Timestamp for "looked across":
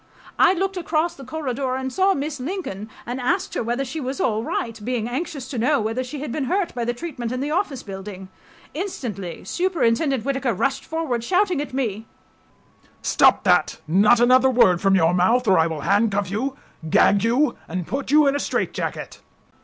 0.53-1.13